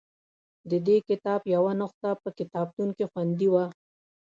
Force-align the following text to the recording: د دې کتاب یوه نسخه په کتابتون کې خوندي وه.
د 0.69 0.71
دې 0.87 0.97
کتاب 1.09 1.41
یوه 1.55 1.71
نسخه 1.81 2.11
په 2.23 2.29
کتابتون 2.37 2.89
کې 2.97 3.05
خوندي 3.11 3.47
وه. 3.53 3.65